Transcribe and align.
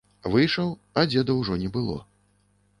Выйшаў, 0.35 0.71
а 0.97 1.05
дзеда 1.13 1.37
ўжо 1.43 1.61
не 1.63 1.69
было. 1.79 2.01